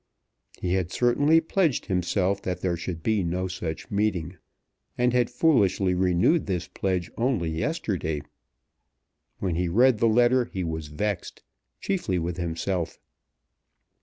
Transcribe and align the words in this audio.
He 0.57 0.73
had 0.73 0.91
certainly 0.91 1.39
pledged 1.41 1.85
himself 1.85 2.41
that 2.41 2.61
there 2.61 2.75
should 2.75 3.03
be 3.03 3.23
no 3.23 3.47
such 3.47 3.91
meeting, 3.91 4.37
and 4.97 5.13
had 5.13 5.29
foolishly 5.29 5.93
renewed 5.93 6.47
this 6.47 6.67
pledge 6.67 7.11
only 7.19 7.51
yesterday. 7.51 8.23
When 9.37 9.53
he 9.53 9.69
read 9.69 9.99
the 9.99 10.07
letter 10.07 10.45
he 10.45 10.63
was 10.63 10.87
vexed, 10.87 11.43
chiefly 11.79 12.17
with 12.17 12.37
himself. 12.37 12.97